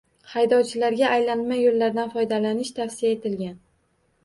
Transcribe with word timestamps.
Haydovchilarga 0.29 1.11
aylanma 1.17 1.59
yo‘llardan 1.59 2.11
foydalanish 2.15 2.75
tavsiya 2.81 3.15
etilgan 3.21 3.57